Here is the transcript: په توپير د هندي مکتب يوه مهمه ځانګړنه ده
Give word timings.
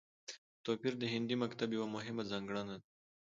په 0.51 0.57
توپير 0.65 0.93
د 0.99 1.03
هندي 1.13 1.35
مکتب 1.43 1.69
يوه 1.77 1.87
مهمه 1.95 2.23
ځانګړنه 2.31 2.73
ده 2.79 2.85